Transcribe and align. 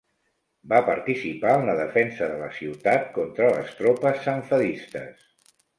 Va 0.71 0.79
participar 0.87 1.51
en 1.59 1.67
la 1.69 1.75
defensa 1.81 2.31
de 2.33 2.41
la 2.41 2.49
ciutat 2.59 3.07
contra 3.21 3.55
les 3.55 3.73
tropes 3.83 4.29
sanfedistes. 4.29 5.33